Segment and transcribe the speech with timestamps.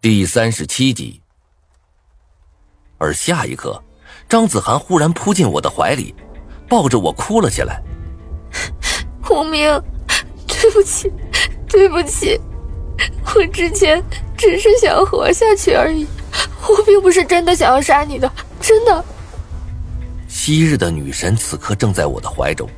[0.00, 1.20] 第三十七集。
[2.98, 3.82] 而下一刻，
[4.28, 6.14] 张子涵忽然扑进我的怀里，
[6.68, 7.82] 抱着我哭了起来。
[9.28, 9.68] 无名，
[10.46, 11.12] 对不起，
[11.68, 12.40] 对不起，
[13.34, 14.00] 我之前
[14.36, 16.06] 只是想活下去而已，
[16.68, 19.04] 我并不是真的想要杀你的，真的。
[20.28, 22.70] 昔日的女神此刻正在我的怀中，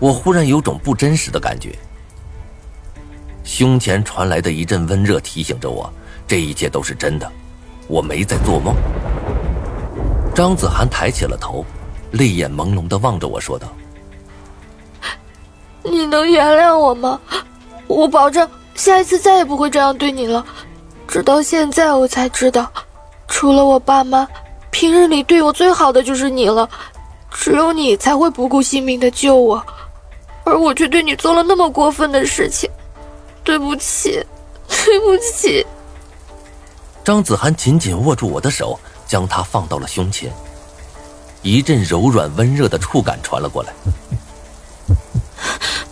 [0.00, 1.78] 我忽然有种不真实的感觉。
[3.44, 5.92] 胸前传来的一阵温热提醒着我，
[6.32, 7.30] 这一切都是真的，
[7.88, 8.74] 我没在做梦。
[10.34, 11.62] 张子涵抬起了头，
[12.12, 13.68] 泪眼朦胧的望着我说道
[15.84, 17.20] ：“你能原谅我吗？
[17.86, 20.42] 我保证下一次再也不会这样对你了。
[21.06, 22.66] 直到现在，我才知道，
[23.28, 24.26] 除了我爸妈，
[24.70, 26.66] 平日里对我最好的就是你了。
[27.30, 29.62] 只有你才会不顾性命的救我，
[30.44, 32.70] 而我却对你做了那么过分的事情。”
[33.44, 34.24] 对不起，
[34.66, 35.66] 对不起。
[37.04, 40.32] 张子涵紧紧握住我的手，将它放到了胸前。
[41.42, 43.72] 一阵柔软温热的触感传了过来。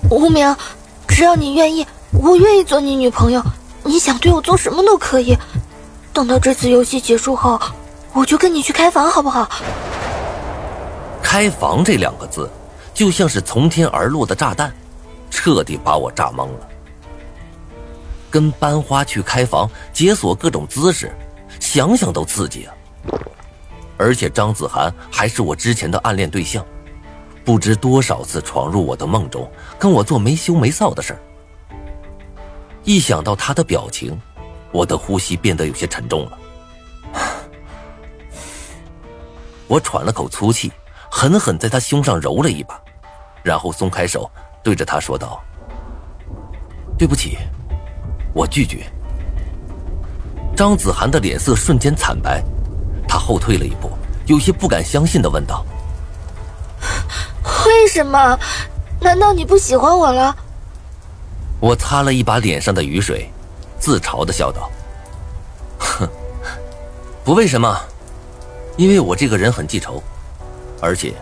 [0.08, 0.54] 无名，
[1.08, 3.42] 只要你愿意，我愿意做你女朋友。
[3.82, 5.36] 你想对我做什么都可以。
[6.12, 7.60] 等到这次游戏结束后，
[8.12, 9.48] 我就跟你去开房，好不好？
[11.22, 12.48] 开房这两个字，
[12.94, 14.72] 就像是从天而落的炸弹，
[15.30, 16.69] 彻底把我炸懵了。
[18.30, 21.12] 跟班花去开房解锁各种姿势，
[21.58, 22.74] 想想都刺激啊！
[23.98, 26.64] 而且张子涵还是我之前的暗恋对象，
[27.44, 31.20] 不知多少次闯入我的梦中，跟我做没羞没臊的事儿。
[32.84, 34.18] 一想到他的表情，
[34.72, 36.38] 我的呼吸变得有些沉重了。
[39.66, 40.72] 我喘了口粗气，
[41.10, 42.80] 狠狠在他胸上揉了一把，
[43.42, 44.30] 然后松开手，
[44.64, 45.42] 对着他说道
[46.96, 47.36] ：“对不起。”
[48.32, 48.84] 我拒绝。
[50.56, 52.44] 张子涵的脸色瞬间惨白，
[53.08, 53.90] 他后退了一步，
[54.26, 55.64] 有些不敢相信的问道
[57.66, 58.38] ：“为什么？
[59.00, 60.36] 难道你不喜欢我了？”
[61.58, 63.30] 我擦了一把脸上的雨水，
[63.78, 64.70] 自嘲的笑道
[65.80, 66.08] ：“哼，
[67.24, 67.74] 不为什么，
[68.76, 70.02] 因为我这个人很记仇，
[70.80, 71.14] 而且，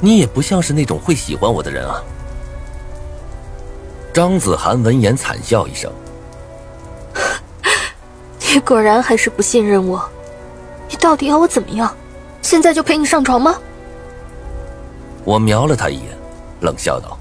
[0.00, 2.00] 你也不像是那种会喜欢我的人啊。”
[4.14, 5.92] 张子涵闻言惨笑一声。
[8.52, 10.06] 你 果然还是不信任我，
[10.88, 11.94] 你到底要我怎么样？
[12.42, 13.58] 现在就陪你上床吗？
[15.24, 16.18] 我瞄了他一眼，
[16.60, 17.16] 冷笑道：“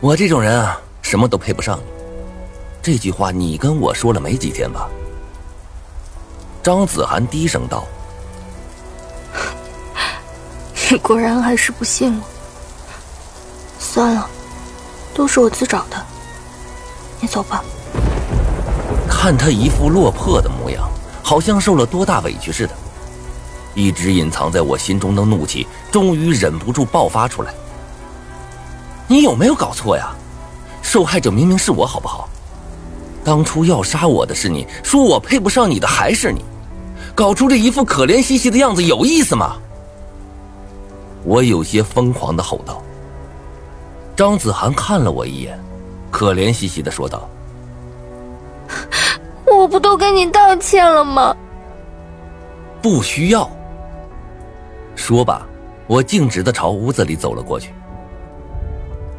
[0.00, 1.84] 我这种人啊，什么都配不上你。
[2.82, 4.88] 这句话你跟我说了没几天吧？”
[6.64, 7.84] 张子涵低声道
[10.90, 12.24] ：“你果然还是不信我。
[13.78, 14.28] 算了，
[15.14, 16.04] 都是我自找的。
[17.20, 17.62] 你走吧。”
[19.26, 20.88] 看他一副落魄的模样，
[21.20, 22.72] 好像受了多大委屈似的。
[23.74, 27.52] 一直隐藏在我心中的怒气，终于忍不住爆发出来。
[29.08, 30.14] 你有没有搞错呀？
[30.80, 32.28] 受害者明明是我，好不好？
[33.24, 36.44] 当初要杀我的是你，说我配不上你的还是你，
[37.12, 39.56] 搞出这一副可怜兮兮的样子，有意思吗？
[41.24, 42.80] 我有些疯狂的吼道。
[44.14, 45.58] 张子涵看了我一眼，
[46.12, 47.28] 可怜兮兮的说道。
[49.66, 51.36] 我不都跟你道歉了吗？
[52.80, 53.50] 不需要。
[54.94, 55.44] 说罢，
[55.88, 57.74] 我径直的朝屋子里走了过去。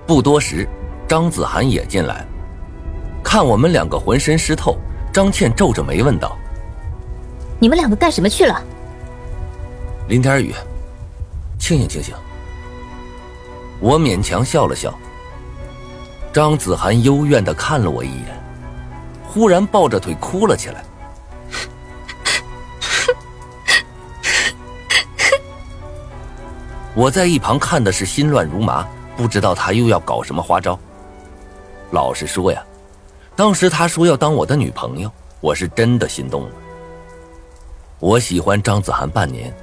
[0.07, 0.65] 不多时，
[1.05, 2.27] 张子涵也进来了。
[3.21, 4.77] 看我们两个浑身湿透，
[5.11, 6.37] 张倩皱着眉问道
[7.59, 8.63] ：“你们两个干什么去了？”
[10.07, 10.53] 淋点雨，
[11.59, 12.15] 清醒清醒。
[13.81, 14.97] 我勉强笑了笑。
[16.31, 18.46] 张子涵幽怨的看了我一眼。
[19.37, 20.83] 忽然抱着腿哭了起来，
[26.95, 28.83] 我在一旁看的是心乱如麻，
[29.15, 30.79] 不知道他又要搞什么花招。
[31.91, 32.65] 老实说呀，
[33.35, 36.51] 当时他说要当我的女朋友，我是真的心动了。
[37.99, 39.55] 我喜欢张子涵半年，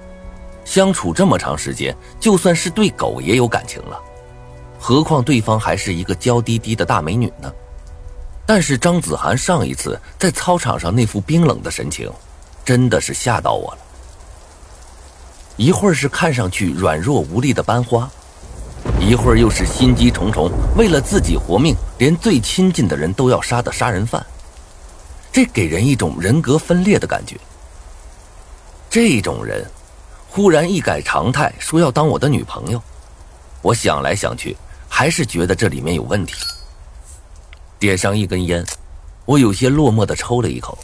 [0.64, 4.00] 相处这么长时间，就算是对狗也有感情了，
[4.78, 7.52] 何况对方还是一个娇滴滴的大美女呢？
[8.46, 12.10] 但是张子涵上一次在操场上那副冰冷的神情，
[12.64, 13.78] 真的是吓到我了。
[15.56, 18.10] 一会儿是看上去软弱无力的班花，
[19.00, 24.24] 一会儿又是心机重重，为了自己活命，连最亲近的人都要杀的杀人犯。
[25.32, 27.36] 这给人一种人格分裂的感觉。
[28.90, 29.64] 这种人，
[30.28, 32.82] 忽然一改常态，说要当我的女朋友，
[33.62, 34.56] 我想来想去，
[34.88, 36.34] 还是觉得这里面有问题。
[37.84, 38.64] 点上一根烟，
[39.26, 40.78] 我有些落寞的抽了一口，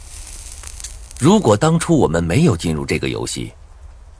[1.19, 3.51] 如果当初我们没有进入这个游戏，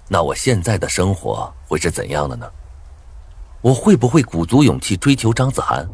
[0.08, 2.50] 那我现在的生活会是怎样的呢？
[3.62, 5.88] 我会不会鼓足勇气追求张子涵？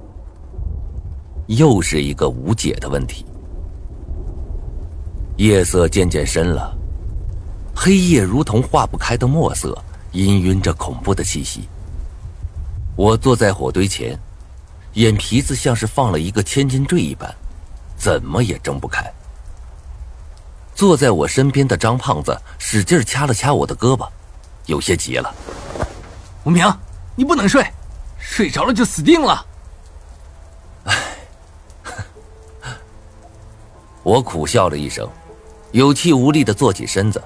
[1.48, 3.26] 又是一个无解的问题。
[5.36, 6.74] 夜色渐渐深了，
[7.76, 9.78] 黑夜如同化不开的墨色，
[10.14, 11.68] 氤氲着恐怖的气息。
[12.96, 14.18] 我坐在火堆前，
[14.98, 17.32] 眼皮子像是放了一个千斤坠一般，
[17.96, 19.06] 怎么也睁不开。
[20.74, 24.10] 坐在我身边的张胖子使劲掐了掐我的胳膊，
[24.66, 25.32] 有些急了
[26.46, 26.66] ：“吴明，
[27.16, 27.64] 你不能睡，
[28.18, 29.46] 睡着了就死定了。”
[30.86, 30.96] 唉，
[34.02, 35.08] 我苦笑了一声，
[35.74, 37.24] 有气无力的坐起身子，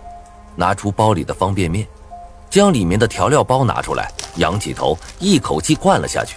[0.58, 1.88] 拿出包里的方便面，
[2.50, 6.36] 将里面的调料包拿出来，仰起头一口气灌了下去。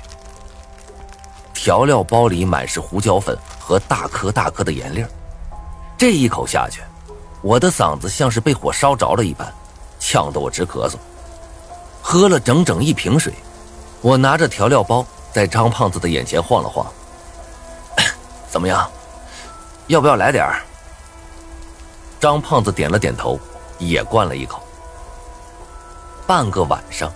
[1.65, 5.03] 调料包里满是胡椒粉和大颗大颗的盐粒
[5.97, 6.83] 这一口下去。
[7.41, 9.51] 我的嗓子像是被火烧着了一般，
[9.99, 10.97] 呛得我直咳嗽。
[12.03, 13.33] 喝了整整一瓶水，
[14.03, 16.87] 我拿着调料包在张胖子的眼前晃了晃。
[18.47, 18.87] 怎么样？
[19.87, 20.61] 要不要来点儿？
[22.21, 23.41] 张胖子点了点头，
[23.79, 24.61] 也灌了一口。
[26.27, 27.11] 半个晚上，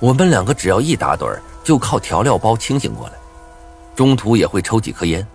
[0.00, 3.14] 我们两个只要一打盹儿，就靠调料包清醒过来，
[3.94, 5.26] 中途也会抽几颗烟。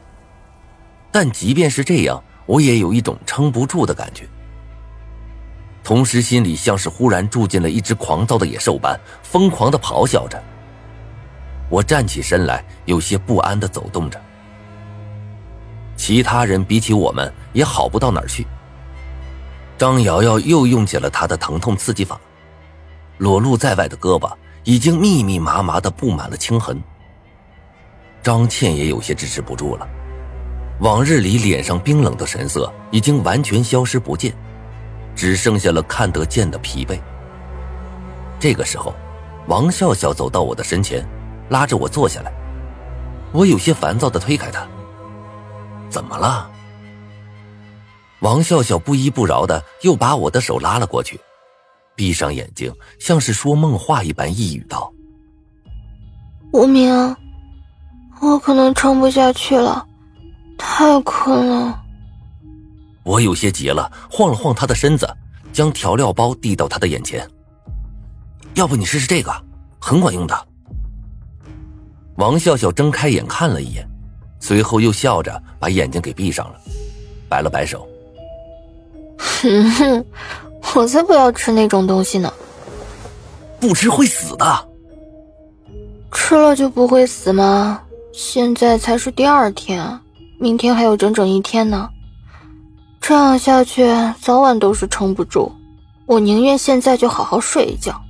[1.11, 2.21] 但即便是这样。
[2.47, 4.27] 我也有一种撑不住的感觉，
[5.83, 10.39] 同时心里像是忽然住进了一只狂躁的野兽般，疯狂的咆哮着。
[11.71, 14.21] 我站起身来，有些不安的走动着。
[15.95, 18.45] 其他人比起我们也好不到哪儿去。
[19.75, 22.21] 张瑶瑶又用起了她的疼痛刺激法，
[23.17, 24.31] 裸露在外的胳膊
[24.63, 26.79] 已经密密麻麻的布满了青痕。
[28.25, 29.87] 张倩也有些支持不住了。
[30.79, 34.33] 往日里脸上冰冷的神色已经完全消失不见，
[35.15, 36.99] 只剩下了看得见的疲惫。
[38.39, 38.95] 这个时候，
[39.47, 41.07] 王笑笑走到我的身前，
[41.49, 42.33] 拉着我坐下来。
[43.31, 44.67] 我有些烦躁的推开他
[45.87, 46.49] ：“怎么了？”
[48.21, 51.19] 王笑笑不依不饶的又把我的手拉了过去，
[51.95, 54.91] 闭上眼睛，像是说梦话一般，一语道
[56.51, 57.15] ：“无名，
[58.25, 59.85] 我可能撑不下去了。”
[60.57, 61.83] 太困了，
[63.03, 65.07] 我有些急了，晃了晃他的身子，
[65.51, 67.27] 将调料包递到他的眼前。
[68.55, 69.31] 要不你试试这个，
[69.79, 70.47] 很管用的。
[72.15, 73.85] 王笑笑睁开眼看了一眼，
[74.39, 76.55] 随后又笑着把眼睛给闭上了，
[77.27, 77.85] 摆了摆手。
[79.17, 80.05] 哼哼，
[80.73, 82.33] 我才不要吃那种东西呢！
[83.59, 84.69] 不吃会死的。
[86.13, 87.81] 吃了就不会死吗？
[88.17, 89.99] 现在才是第二天。
[90.39, 91.89] 明天还有整整一天呢，
[93.01, 95.51] 这样下去早晚都是撑不住。
[96.05, 98.01] 我宁愿现在就好好睡一觉。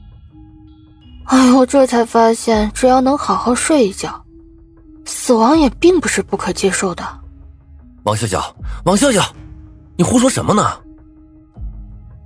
[1.25, 4.24] 哎，我这才发现，只要能好好睡一觉，
[5.06, 7.04] 死亡也并不是不可接受的。
[8.04, 8.56] 王笑笑，
[8.86, 9.24] 王笑笑，
[9.98, 10.63] 你胡说什么呢？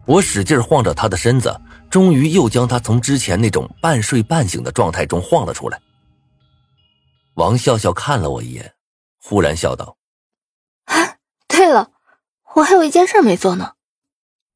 [0.05, 1.55] 我使劲晃着他的身子，
[1.89, 5.79] 终于又将他从之前那种半睡半醒的状态中晃了出来。
[7.39, 8.73] 王笑笑看了我一眼。
[9.23, 9.95] 忽然笑道
[10.91, 11.15] ：“啊，
[11.47, 11.91] 对了，
[12.53, 13.71] 我还有一件事没做呢。”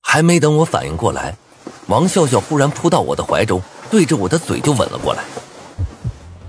[0.03, 1.37] 还没等我反应过来，
[1.87, 5.23] 王笑笑忽然扑到我的怀中，对着我的嘴就吻了过来。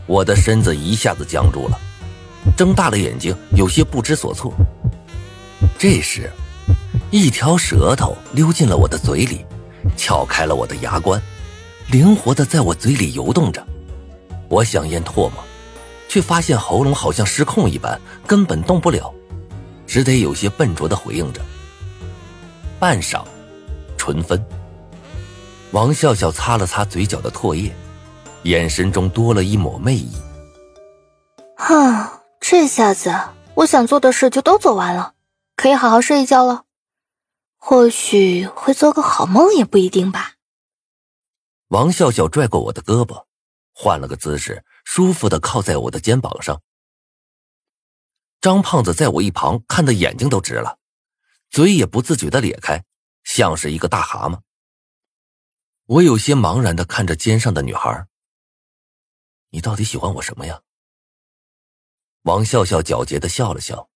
[0.08, 1.78] 我的身子一下子僵住了，
[2.56, 4.52] 睁大了眼睛，有些不知所措。
[5.78, 6.28] 这时，
[7.12, 9.46] 一条舌头溜进了我的嘴里，
[9.96, 11.22] 撬开了我的牙关，
[11.92, 13.64] 灵活的在我嘴里游动着。
[14.48, 15.34] 我想咽唾沫。
[16.14, 19.12] 却发现喉咙好像失控一般，根本动不了，
[19.84, 21.40] 只得有些笨拙的回应着。
[22.78, 23.24] 半晌，
[23.98, 24.40] 唇分。
[25.72, 27.74] 王笑笑擦了擦嘴角的唾液，
[28.44, 30.12] 眼神中多了一抹媚意。
[31.56, 33.12] 啊，这下子
[33.54, 35.14] 我想做的事就都做完了，
[35.56, 36.62] 可以好好睡一觉了。
[37.58, 40.34] 或许会做个好梦也不一定吧。
[41.70, 43.24] 王笑笑拽过我的胳膊，
[43.74, 44.62] 换了个姿势。
[44.84, 46.62] 舒服的靠在我的肩膀上。
[48.40, 50.78] 张胖子在我一旁看的眼睛都直了，
[51.50, 52.84] 嘴也不自觉的咧开，
[53.24, 54.42] 像是一个大蛤蟆。
[55.86, 58.06] 我有些茫然的看着肩上的女孩。
[59.50, 60.62] 你到底喜欢我什么呀？
[62.22, 63.90] 王笑笑狡黠的笑了笑。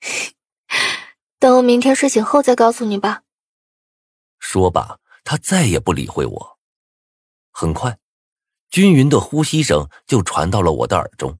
[1.38, 3.22] 等我明天睡醒后再告诉你吧。
[4.38, 6.58] 说罢，他再也不理会我。
[7.50, 7.98] 很快。
[8.74, 11.38] 均匀的呼吸声就传到了我的耳中，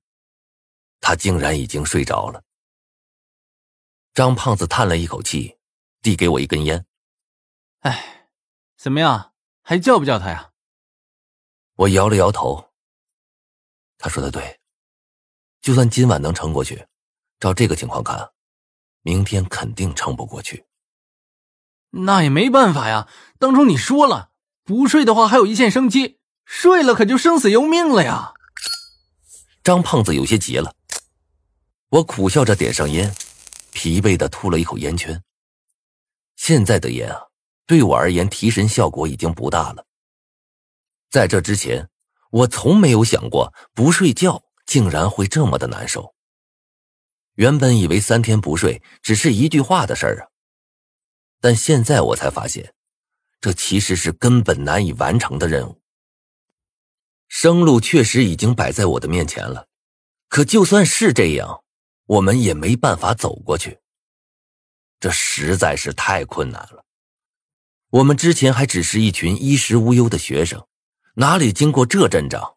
[1.00, 2.44] 他竟然已经睡着了。
[4.12, 5.58] 张胖子叹了一口气，
[6.00, 6.86] 递给我一根烟。
[7.80, 8.28] 哎，
[8.76, 9.32] 怎么样？
[9.62, 10.52] 还叫不叫他呀？
[11.74, 12.72] 我摇了摇头。
[13.98, 14.60] 他说的对，
[15.60, 16.86] 就算今晚能撑过去，
[17.40, 18.30] 照这个情况看，
[19.02, 20.66] 明天肯定撑不过去。
[21.90, 23.08] 那也没办法呀，
[23.40, 24.30] 当初你说了，
[24.62, 28.34] 不睡的话还有一线生机，睡了可就生死由命了呀。
[29.62, 30.74] 张胖子有些急了，
[31.88, 33.14] 我苦笑着点上烟，
[33.72, 35.22] 疲惫的吐了一口烟圈。
[36.36, 37.22] 现在的烟啊，
[37.66, 39.86] 对我而言提神效果已经不大了。
[41.10, 41.88] 在这之前，
[42.30, 46.14] 我从没有想过不睡觉竟然会这么的难受。
[47.36, 50.28] 原本以为三天不睡只是一句话的事儿啊，
[51.40, 52.74] 但现在我才发现，
[53.40, 55.80] 这其实是根本难以完成的任务。
[57.28, 59.66] 生路确实已经摆在我的面前了，
[60.28, 61.62] 可就算是这样，
[62.06, 63.78] 我们也没办法走过去。
[65.00, 66.84] 这实在是太困难了。
[67.90, 70.66] 我们之前还只是一群衣食无忧的学生，
[71.14, 72.56] 哪里经过这阵仗？